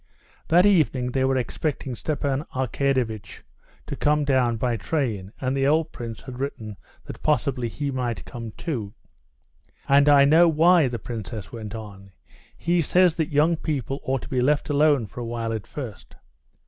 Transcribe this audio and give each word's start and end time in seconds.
That 0.47 0.65
evening 0.65 1.11
they 1.11 1.23
were 1.25 1.37
expecting 1.37 1.93
Stepan 1.93 2.43
Arkadyevitch 2.55 3.43
to 3.85 3.95
come 3.95 4.23
down 4.25 4.57
by 4.57 4.75
train, 4.75 5.31
and 5.39 5.55
the 5.55 5.67
old 5.67 5.91
prince 5.91 6.23
had 6.23 6.39
written 6.39 6.75
that 7.05 7.21
possibly 7.21 7.67
he 7.67 7.91
might 7.91 8.25
come 8.25 8.49
too. 8.57 8.95
"And 9.87 10.09
I 10.09 10.25
know 10.25 10.47
why," 10.47 10.87
the 10.87 10.97
princess 10.97 11.51
went 11.51 11.75
on; 11.75 12.13
"he 12.57 12.81
says 12.81 13.13
that 13.17 13.29
young 13.29 13.57
people 13.57 13.99
ought 14.01 14.23
to 14.23 14.27
be 14.29 14.41
left 14.41 14.71
alone 14.71 15.05
for 15.05 15.19
a 15.19 15.25
while 15.27 15.53
at 15.53 15.67
first." 15.67 16.15